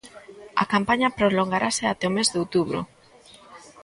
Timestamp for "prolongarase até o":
1.19-2.13